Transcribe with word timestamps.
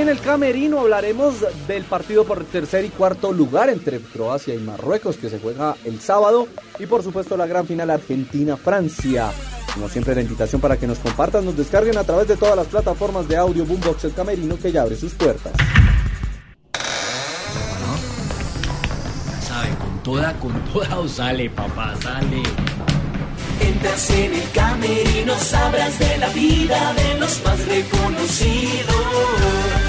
Hoy 0.00 0.04
en 0.04 0.12
el 0.12 0.20
Camerino 0.22 0.80
hablaremos 0.80 1.44
del 1.68 1.84
partido 1.84 2.24
por 2.24 2.42
tercer 2.46 2.86
y 2.86 2.88
cuarto 2.88 3.34
lugar 3.34 3.68
entre 3.68 4.00
Croacia 4.00 4.54
y 4.54 4.58
Marruecos 4.58 5.18
que 5.18 5.28
se 5.28 5.38
juega 5.38 5.76
el 5.84 6.00
sábado 6.00 6.48
y 6.78 6.86
por 6.86 7.02
supuesto 7.02 7.36
la 7.36 7.46
gran 7.46 7.66
final 7.66 7.90
Argentina-Francia. 7.90 9.30
Como 9.74 9.90
siempre, 9.90 10.14
la 10.14 10.22
invitación 10.22 10.58
para 10.58 10.78
que 10.78 10.86
nos 10.86 11.00
compartan, 11.00 11.44
nos 11.44 11.54
descarguen 11.54 11.98
a 11.98 12.04
través 12.04 12.28
de 12.28 12.38
todas 12.38 12.56
las 12.56 12.68
plataformas 12.68 13.28
de 13.28 13.36
audio 13.36 13.66
Boombox 13.66 14.04
El 14.04 14.14
Camerino 14.14 14.56
que 14.56 14.72
ya 14.72 14.80
abre 14.80 14.96
sus 14.96 15.12
puertas. 15.12 15.52
¿Sabe? 19.46 19.68
Con 19.76 20.02
toda, 20.02 20.32
con 20.38 20.64
toda 20.72 20.98
o 20.98 21.06
sale, 21.06 21.50
papá, 21.50 21.94
sale. 22.00 22.42
Entras 23.60 24.10
en 24.10 24.32
el 24.32 24.50
camerino, 24.52 25.36
sabrás 25.36 25.98
de 25.98 26.16
la 26.16 26.28
vida 26.30 26.94
de 26.94 27.20
los 27.20 27.44
más 27.44 27.66
reconocidos. 27.66 29.79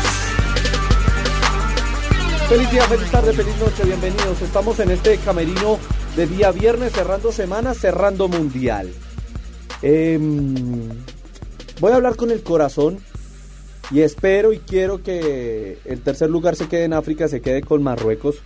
Feliz 2.51 2.69
día, 2.69 2.83
feliz 2.83 3.09
tarde, 3.09 3.31
feliz 3.31 3.57
noche, 3.59 3.85
bienvenidos. 3.85 4.41
Estamos 4.41 4.77
en 4.81 4.91
este 4.91 5.15
camerino 5.19 5.79
de 6.17 6.27
día 6.27 6.51
viernes, 6.51 6.91
cerrando 6.91 7.31
semana, 7.31 7.73
cerrando 7.73 8.27
mundial. 8.27 8.91
Eh, 9.81 10.19
voy 11.79 11.91
a 11.93 11.95
hablar 11.95 12.17
con 12.17 12.29
el 12.29 12.43
corazón 12.43 12.97
y 13.89 14.01
espero 14.01 14.51
y 14.51 14.59
quiero 14.59 15.01
que 15.01 15.77
el 15.85 16.01
tercer 16.01 16.29
lugar 16.29 16.57
se 16.57 16.67
quede 16.67 16.83
en 16.83 16.91
África, 16.91 17.29
se 17.29 17.39
quede 17.39 17.61
con 17.61 17.83
Marruecos. 17.83 18.41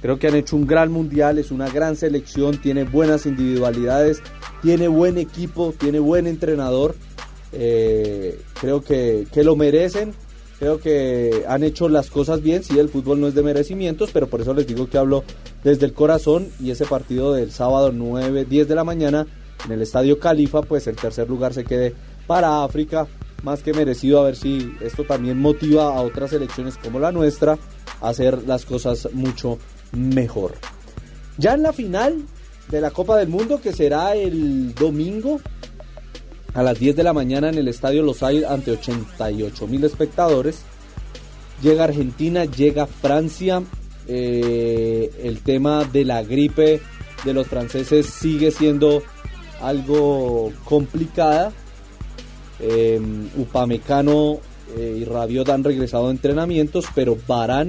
Creo 0.00 0.18
que 0.18 0.28
han 0.28 0.36
hecho 0.36 0.56
un 0.56 0.66
gran 0.66 0.90
mundial, 0.90 1.36
es 1.36 1.50
una 1.50 1.68
gran 1.68 1.96
selección, 1.96 2.56
tiene 2.56 2.84
buenas 2.84 3.26
individualidades, 3.26 4.22
tiene 4.62 4.88
buen 4.88 5.18
equipo, 5.18 5.74
tiene 5.76 5.98
buen 5.98 6.26
entrenador. 6.26 6.96
Eh, 7.52 8.40
creo 8.58 8.80
que, 8.80 9.26
que 9.30 9.44
lo 9.44 9.54
merecen. 9.54 10.14
Creo 10.58 10.78
que 10.78 11.44
han 11.48 11.64
hecho 11.64 11.88
las 11.88 12.10
cosas 12.10 12.42
bien. 12.42 12.62
Sí, 12.62 12.78
el 12.78 12.88
fútbol 12.88 13.20
no 13.20 13.28
es 13.28 13.34
de 13.34 13.42
merecimientos, 13.42 14.10
pero 14.12 14.28
por 14.28 14.40
eso 14.40 14.54
les 14.54 14.66
digo 14.66 14.88
que 14.88 14.98
hablo 14.98 15.24
desde 15.62 15.86
el 15.86 15.92
corazón. 15.92 16.48
Y 16.60 16.70
ese 16.70 16.86
partido 16.86 17.32
del 17.32 17.50
sábado 17.50 17.90
9, 17.92 18.44
10 18.44 18.68
de 18.68 18.74
la 18.74 18.84
mañana 18.84 19.26
en 19.64 19.72
el 19.72 19.82
estadio 19.82 20.18
Califa, 20.18 20.62
pues 20.62 20.86
el 20.86 20.96
tercer 20.96 21.28
lugar 21.28 21.54
se 21.54 21.64
quede 21.64 21.94
para 22.26 22.64
África. 22.64 23.06
Más 23.42 23.62
que 23.62 23.74
merecido, 23.74 24.20
a 24.20 24.24
ver 24.24 24.36
si 24.36 24.72
esto 24.80 25.04
también 25.04 25.38
motiva 25.38 25.94
a 25.94 26.00
otras 26.00 26.30
selecciones 26.30 26.78
como 26.78 26.98
la 26.98 27.12
nuestra 27.12 27.58
a 28.00 28.08
hacer 28.08 28.44
las 28.46 28.64
cosas 28.64 29.08
mucho 29.12 29.58
mejor. 29.92 30.54
Ya 31.36 31.54
en 31.54 31.62
la 31.62 31.72
final 31.72 32.22
de 32.68 32.80
la 32.80 32.90
Copa 32.90 33.18
del 33.18 33.28
Mundo, 33.28 33.60
que 33.60 33.72
será 33.72 34.14
el 34.14 34.74
domingo 34.74 35.40
a 36.54 36.62
las 36.62 36.78
10 36.78 36.96
de 36.96 37.02
la 37.02 37.12
mañana 37.12 37.48
en 37.48 37.58
el 37.58 37.68
Estadio 37.68 38.02
Los 38.02 38.22
Aires 38.22 38.48
ante 38.48 38.70
88 38.70 39.66
mil 39.66 39.84
espectadores. 39.84 40.62
Llega 41.62 41.84
Argentina, 41.84 42.44
llega 42.44 42.86
Francia. 42.86 43.62
Eh, 44.06 45.10
el 45.22 45.40
tema 45.40 45.84
de 45.84 46.04
la 46.04 46.22
gripe 46.22 46.80
de 47.24 47.34
los 47.34 47.48
franceses 47.48 48.06
sigue 48.06 48.50
siendo 48.50 49.02
algo 49.60 50.52
complicada. 50.64 51.52
Eh, 52.60 53.00
Upamecano 53.36 54.38
y 54.76 55.04
Rabiot 55.04 55.48
han 55.50 55.62
regresado 55.62 56.08
a 56.08 56.10
entrenamientos, 56.10 56.86
pero 56.94 57.16
Barán, 57.26 57.68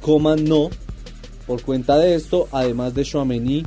Coman 0.00 0.44
no. 0.44 0.70
Por 1.46 1.62
cuenta 1.62 1.98
de 1.98 2.14
esto, 2.14 2.46
además 2.52 2.94
de 2.94 3.04
Chouameni 3.04 3.64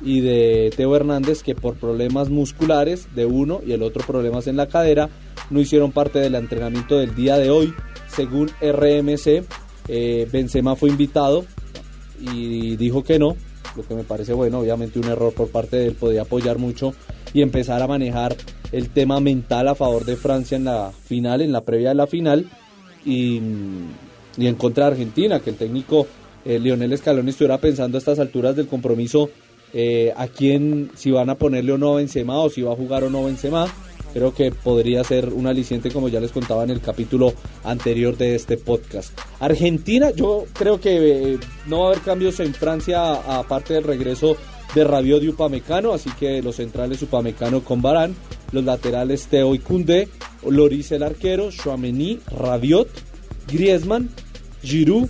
y 0.00 0.20
de 0.20 0.72
Teo 0.76 0.94
Hernández, 0.96 1.42
que 1.42 1.54
por 1.54 1.74
problemas 1.74 2.30
musculares 2.30 3.08
de 3.14 3.26
uno 3.26 3.60
y 3.66 3.72
el 3.72 3.82
otro 3.82 4.04
problemas 4.06 4.46
en 4.46 4.56
la 4.56 4.66
cadera, 4.66 5.08
no 5.50 5.60
hicieron 5.60 5.92
parte 5.92 6.18
del 6.18 6.34
entrenamiento 6.34 6.98
del 6.98 7.14
día 7.14 7.36
de 7.38 7.50
hoy. 7.50 7.74
Según 8.08 8.50
RMC, 8.60 9.44
eh, 9.88 10.28
Benzema 10.30 10.76
fue 10.76 10.90
invitado 10.90 11.44
y 12.20 12.76
dijo 12.76 13.02
que 13.02 13.18
no, 13.18 13.36
lo 13.76 13.86
que 13.86 13.94
me 13.94 14.04
parece 14.04 14.32
bueno, 14.32 14.60
obviamente 14.60 14.98
un 14.98 15.08
error 15.08 15.32
por 15.34 15.48
parte 15.48 15.76
de 15.76 15.86
él, 15.88 15.94
podía 15.94 16.22
apoyar 16.22 16.58
mucho 16.58 16.94
y 17.32 17.42
empezar 17.42 17.82
a 17.82 17.86
manejar 17.86 18.36
el 18.72 18.90
tema 18.90 19.20
mental 19.20 19.68
a 19.68 19.74
favor 19.74 20.04
de 20.04 20.16
Francia 20.16 20.56
en 20.56 20.64
la 20.64 20.92
final, 20.92 21.42
en 21.42 21.52
la 21.52 21.62
previa 21.62 21.90
de 21.90 21.94
la 21.94 22.06
final, 22.06 22.48
y, 23.04 23.40
y 24.36 24.46
en 24.46 24.54
contra 24.54 24.86
de 24.86 24.92
Argentina, 24.92 25.40
que 25.40 25.50
el 25.50 25.56
técnico 25.56 26.06
eh, 26.44 26.58
Lionel 26.58 26.96
Scaloni 26.96 27.30
estuviera 27.30 27.58
pensando 27.58 27.96
a 27.96 28.00
estas 28.00 28.18
alturas 28.18 28.54
del 28.56 28.66
compromiso 28.66 29.30
eh, 29.74 30.14
a 30.16 30.28
quién, 30.28 30.90
si 30.94 31.10
van 31.10 31.30
a 31.30 31.34
ponerle 31.34 31.72
o 31.72 31.78
no 31.78 31.94
Benzema 31.94 32.38
o 32.38 32.48
si 32.48 32.62
va 32.62 32.72
a 32.72 32.76
jugar 32.76 33.02
o 33.04 33.10
no 33.10 33.24
Benzema. 33.24 33.66
Creo 34.12 34.32
que 34.32 34.52
podría 34.52 35.02
ser 35.02 35.32
un 35.32 35.48
aliciente 35.48 35.90
como 35.90 36.08
ya 36.08 36.20
les 36.20 36.30
contaba 36.30 36.62
en 36.62 36.70
el 36.70 36.80
capítulo 36.80 37.32
anterior 37.64 38.16
de 38.16 38.36
este 38.36 38.56
podcast. 38.56 39.18
Argentina, 39.40 40.12
yo 40.12 40.44
creo 40.52 40.80
que 40.80 41.32
eh, 41.32 41.38
no 41.66 41.80
va 41.80 41.86
a 41.86 41.88
haber 41.88 42.02
cambios 42.02 42.38
en 42.38 42.54
Francia 42.54 43.14
aparte 43.14 43.74
del 43.74 43.82
regreso 43.82 44.36
de 44.72 44.84
Rabiot 44.84 45.22
y 45.24 45.28
Upamecano, 45.30 45.92
así 45.92 46.10
que 46.18 46.40
los 46.42 46.56
centrales 46.56 47.02
Upamecano 47.02 47.64
con 47.64 47.82
Barán, 47.82 48.14
los 48.52 48.64
laterales 48.64 49.26
Teo 49.26 49.54
y 49.56 49.58
Koundé, 49.58 50.08
Loris 50.48 50.92
el 50.92 51.02
arquero, 51.02 51.50
Chouameni, 51.50 52.20
Rabiot, 52.30 52.88
Griezmann, 53.48 54.10
Giroud, 54.62 55.08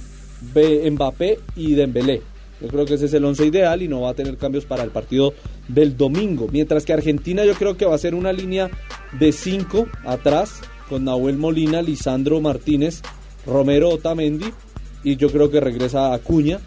Mbappé 0.54 1.40
y 1.56 1.74
Dembélé. 1.74 2.33
Yo 2.60 2.68
creo 2.68 2.84
que 2.84 2.94
ese 2.94 3.06
es 3.06 3.14
el 3.14 3.24
once 3.24 3.44
ideal 3.44 3.82
y 3.82 3.88
no 3.88 4.02
va 4.02 4.10
a 4.10 4.14
tener 4.14 4.36
cambios 4.36 4.64
para 4.64 4.84
el 4.84 4.90
partido 4.90 5.34
del 5.68 5.96
domingo. 5.96 6.48
Mientras 6.50 6.84
que 6.84 6.92
Argentina 6.92 7.44
yo 7.44 7.54
creo 7.54 7.76
que 7.76 7.84
va 7.84 7.94
a 7.94 7.98
ser 7.98 8.14
una 8.14 8.32
línea 8.32 8.70
de 9.18 9.32
5 9.32 9.88
atrás 10.04 10.60
con 10.88 11.04
Nahuel 11.04 11.36
Molina, 11.36 11.82
Lisandro 11.82 12.40
Martínez, 12.40 13.02
Romero 13.46 13.90
Otamendi 13.90 14.46
y 15.02 15.16
yo 15.16 15.30
creo 15.30 15.50
que 15.50 15.60
regresa 15.60 16.14
Acuña. 16.14 16.60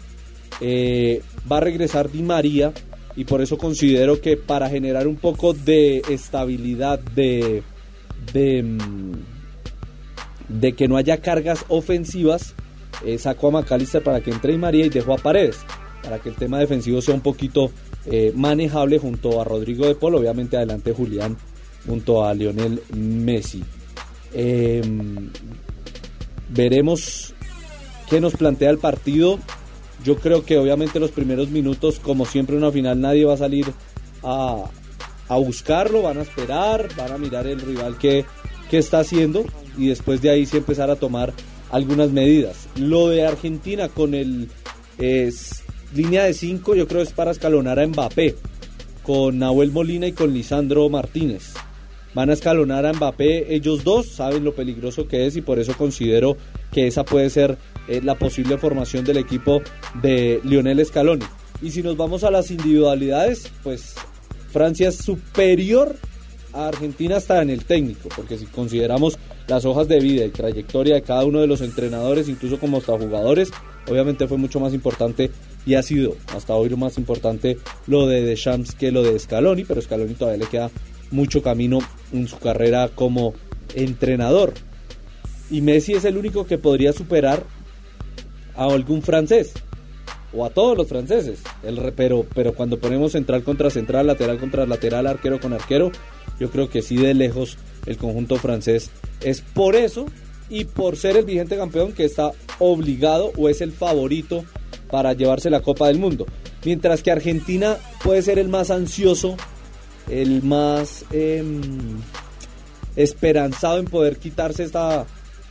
Eh, 0.60 1.22
va 1.50 1.58
a 1.58 1.60
regresar 1.60 2.10
Di 2.10 2.22
María 2.22 2.72
y 3.16 3.24
por 3.24 3.40
eso 3.40 3.56
considero 3.56 4.20
que 4.20 4.36
para 4.36 4.68
generar 4.68 5.06
un 5.06 5.16
poco 5.16 5.54
de 5.54 6.02
estabilidad, 6.08 7.00
de, 7.00 7.62
de, 8.32 8.62
mm, 8.62 9.12
de 10.48 10.72
que 10.74 10.86
no 10.86 10.96
haya 10.96 11.16
cargas 11.18 11.64
ofensivas, 11.68 12.54
eh, 13.04 13.18
sacó 13.18 13.48
a 13.48 13.62
McAllister 13.62 14.02
para 14.02 14.20
que 14.20 14.30
entre 14.30 14.52
Di 14.52 14.58
María 14.58 14.86
y 14.86 14.88
dejó 14.90 15.14
a 15.14 15.18
Paredes 15.18 15.58
para 16.08 16.22
que 16.22 16.30
el 16.30 16.36
tema 16.36 16.58
defensivo 16.58 17.02
sea 17.02 17.14
un 17.14 17.20
poquito 17.20 17.70
eh, 18.06 18.32
manejable 18.34 18.98
junto 18.98 19.42
a 19.42 19.44
Rodrigo 19.44 19.86
de 19.86 19.94
Polo, 19.94 20.18
obviamente 20.18 20.56
adelante 20.56 20.94
Julián 20.94 21.36
junto 21.86 22.24
a 22.24 22.32
Lionel 22.32 22.82
Messi. 22.94 23.62
Eh, 24.32 24.80
veremos 26.48 27.34
qué 28.08 28.22
nos 28.22 28.32
plantea 28.36 28.70
el 28.70 28.78
partido. 28.78 29.38
Yo 30.02 30.16
creo 30.16 30.46
que 30.46 30.56
obviamente 30.56 30.98
los 30.98 31.10
primeros 31.10 31.50
minutos, 31.50 32.00
como 32.00 32.24
siempre 32.24 32.56
en 32.56 32.62
una 32.62 32.72
final, 32.72 32.98
nadie 32.98 33.26
va 33.26 33.34
a 33.34 33.38
salir 33.38 33.66
a, 34.22 34.64
a 35.28 35.36
buscarlo, 35.36 36.00
van 36.00 36.16
a 36.16 36.22
esperar, 36.22 36.88
van 36.96 37.12
a 37.12 37.18
mirar 37.18 37.46
el 37.46 37.60
rival 37.60 37.98
que, 37.98 38.24
que 38.70 38.78
está 38.78 39.00
haciendo 39.00 39.44
y 39.76 39.88
después 39.88 40.22
de 40.22 40.30
ahí 40.30 40.46
sí 40.46 40.56
empezar 40.56 40.90
a 40.90 40.96
tomar 40.96 41.34
algunas 41.70 42.10
medidas. 42.12 42.66
Lo 42.76 43.08
de 43.08 43.26
Argentina 43.26 43.90
con 43.90 44.14
el 44.14 44.48
es, 44.96 45.64
línea 45.94 46.24
de 46.24 46.34
5 46.34 46.74
yo 46.74 46.86
creo 46.86 47.02
es 47.02 47.12
para 47.12 47.30
escalonar 47.30 47.78
a 47.78 47.86
Mbappé 47.86 48.36
con 49.02 49.38
Nahuel 49.38 49.72
Molina 49.72 50.06
y 50.06 50.12
con 50.12 50.34
Lisandro 50.34 50.88
Martínez. 50.88 51.54
Van 52.14 52.30
a 52.30 52.34
escalonar 52.34 52.84
a 52.86 52.92
Mbappé 52.92 53.54
ellos 53.54 53.84
dos, 53.84 54.06
saben 54.08 54.44
lo 54.44 54.54
peligroso 54.54 55.06
que 55.06 55.26
es 55.26 55.36
y 55.36 55.42
por 55.42 55.58
eso 55.58 55.76
considero 55.76 56.36
que 56.72 56.86
esa 56.86 57.04
puede 57.04 57.30
ser 57.30 57.56
eh, 57.88 58.00
la 58.02 58.16
posible 58.16 58.58
formación 58.58 59.04
del 59.04 59.18
equipo 59.18 59.62
de 60.02 60.40
Lionel 60.44 60.84
Scaloni. 60.84 61.24
Y 61.62 61.70
si 61.70 61.82
nos 61.82 61.96
vamos 61.96 62.24
a 62.24 62.30
las 62.30 62.50
individualidades, 62.50 63.50
pues 63.62 63.94
Francia 64.52 64.88
es 64.88 64.96
superior 64.96 65.96
a 66.52 66.68
Argentina 66.68 67.16
hasta 67.16 67.42
en 67.42 67.50
el 67.50 67.64
técnico, 67.64 68.08
porque 68.14 68.38
si 68.38 68.46
consideramos 68.46 69.18
las 69.46 69.64
hojas 69.64 69.88
de 69.88 70.00
vida 70.00 70.24
y 70.24 70.30
trayectoria 70.30 70.94
de 70.94 71.02
cada 71.02 71.24
uno 71.24 71.40
de 71.40 71.46
los 71.46 71.60
entrenadores, 71.60 72.28
incluso 72.28 72.58
como 72.58 72.78
hasta 72.78 72.98
jugadores, 72.98 73.50
obviamente 73.88 74.26
fue 74.28 74.36
mucho 74.36 74.60
más 74.60 74.74
importante 74.74 75.30
y 75.68 75.74
ha 75.74 75.82
sido 75.82 76.16
hasta 76.34 76.54
hoy 76.54 76.70
lo 76.70 76.78
más 76.78 76.96
importante 76.96 77.58
lo 77.86 78.06
de 78.06 78.22
Deschamps 78.22 78.74
que 78.74 78.90
lo 78.90 79.02
de 79.02 79.18
Scaloni, 79.18 79.64
pero 79.64 79.82
Scaloni 79.82 80.14
todavía 80.14 80.42
le 80.46 80.50
queda 80.50 80.70
mucho 81.10 81.42
camino 81.42 81.80
en 82.10 82.26
su 82.26 82.38
carrera 82.38 82.88
como 82.94 83.34
entrenador. 83.74 84.54
Y 85.50 85.60
Messi 85.60 85.92
es 85.92 86.06
el 86.06 86.16
único 86.16 86.46
que 86.46 86.56
podría 86.56 86.94
superar 86.94 87.44
a 88.56 88.64
algún 88.64 89.02
francés 89.02 89.52
o 90.32 90.46
a 90.46 90.50
todos 90.50 90.74
los 90.74 90.88
franceses. 90.88 91.40
El, 91.62 91.92
pero, 91.94 92.24
pero 92.34 92.54
cuando 92.54 92.80
ponemos 92.80 93.12
central 93.12 93.44
contra 93.44 93.68
central, 93.68 94.06
lateral 94.06 94.38
contra 94.38 94.64
lateral, 94.64 95.06
arquero 95.06 95.38
con 95.38 95.52
arquero, 95.52 95.92
yo 96.40 96.50
creo 96.50 96.70
que 96.70 96.80
sí 96.80 96.96
de 96.96 97.12
lejos 97.12 97.58
el 97.84 97.98
conjunto 97.98 98.36
francés 98.36 98.90
es 99.20 99.42
por 99.42 99.76
eso 99.76 100.06
y 100.48 100.64
por 100.64 100.96
ser 100.96 101.18
el 101.18 101.26
vigente 101.26 101.58
campeón 101.58 101.92
que 101.92 102.06
está 102.06 102.32
obligado 102.58 103.32
o 103.36 103.50
es 103.50 103.60
el 103.60 103.72
favorito 103.72 104.46
para 104.90 105.12
llevarse 105.12 105.50
la 105.50 105.60
Copa 105.60 105.88
del 105.88 105.98
Mundo. 105.98 106.26
Mientras 106.64 107.02
que 107.02 107.10
Argentina 107.10 107.76
puede 108.02 108.22
ser 108.22 108.38
el 108.38 108.48
más 108.48 108.70
ansioso, 108.70 109.36
el 110.08 110.42
más 110.42 111.04
em, 111.12 111.60
esperanzado 112.96 113.78
en 113.78 113.84
poder 113.86 114.18
quitarse 114.18 114.64
esta, 114.64 115.06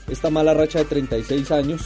esta 0.10 0.30
mala 0.30 0.54
racha 0.54 0.80
de 0.80 0.86
36 0.86 1.52
años 1.52 1.82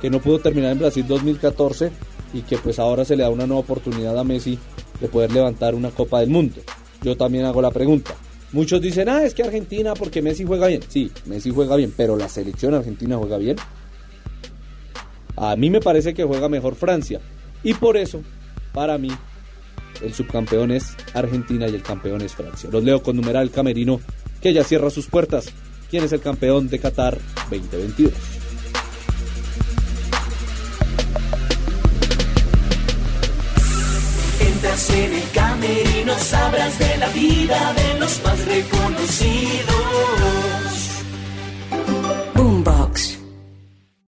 que 0.00 0.10
no 0.10 0.20
pudo 0.20 0.38
terminar 0.38 0.72
en 0.72 0.78
Brasil 0.78 1.04
2014 1.06 1.90
y 2.32 2.42
que 2.42 2.58
pues 2.58 2.78
ahora 2.78 3.04
se 3.04 3.16
le 3.16 3.22
da 3.22 3.30
una 3.30 3.46
nueva 3.46 3.60
oportunidad 3.60 4.18
a 4.18 4.24
Messi 4.24 4.58
de 5.00 5.08
poder 5.08 5.32
levantar 5.32 5.74
una 5.74 5.90
Copa 5.90 6.20
del 6.20 6.30
Mundo. 6.30 6.60
Yo 7.02 7.16
también 7.16 7.44
hago 7.44 7.60
la 7.62 7.70
pregunta. 7.70 8.14
Muchos 8.52 8.80
dicen, 8.80 9.08
ah, 9.08 9.24
es 9.24 9.34
que 9.34 9.42
Argentina 9.42 9.94
porque 9.94 10.22
Messi 10.22 10.44
juega 10.44 10.66
bien. 10.66 10.82
Sí, 10.88 11.10
Messi 11.26 11.50
juega 11.50 11.76
bien, 11.76 11.92
pero 11.96 12.16
la 12.16 12.28
selección 12.28 12.74
argentina 12.74 13.16
juega 13.16 13.38
bien. 13.38 13.56
A 15.40 15.56
mí 15.56 15.70
me 15.70 15.80
parece 15.80 16.12
que 16.12 16.22
juega 16.22 16.50
mejor 16.50 16.74
Francia. 16.74 17.18
Y 17.62 17.72
por 17.72 17.96
eso, 17.96 18.22
para 18.74 18.98
mí, 18.98 19.08
el 20.02 20.12
subcampeón 20.12 20.70
es 20.70 20.94
Argentina 21.14 21.66
y 21.66 21.74
el 21.74 21.82
campeón 21.82 22.20
es 22.20 22.34
Francia. 22.34 22.68
Los 22.70 22.84
leo 22.84 23.02
con 23.02 23.16
numeral 23.16 23.50
camerino 23.50 24.02
que 24.42 24.52
ya 24.52 24.64
cierra 24.64 24.90
sus 24.90 25.06
puertas. 25.06 25.46
¿Quién 25.88 26.04
es 26.04 26.12
el 26.12 26.20
campeón 26.20 26.68
de 26.68 26.78
Qatar 26.78 27.16
2022? 27.50 28.12
Entras 34.40 34.90
en 34.90 35.14
el 35.14 35.30
camerino, 35.30 36.18
sabrás 36.18 36.78
de 36.78 36.96
la 36.98 37.08
vida 37.08 37.72
de 37.72 37.98
los 37.98 38.22
más 38.22 38.44
reconocidos. 38.44 40.59